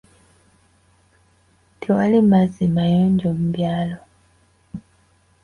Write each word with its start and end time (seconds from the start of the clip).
Tewali 1.79 2.19
mazzi 2.31 2.65
mayonjo 2.75 3.27
mu 3.37 3.47
byalo. 3.55 3.97